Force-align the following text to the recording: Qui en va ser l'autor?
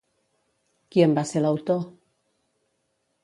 Qui 0.95 1.03
en 1.07 1.13
va 1.19 1.25
ser 1.33 1.43
l'autor? 1.45 1.83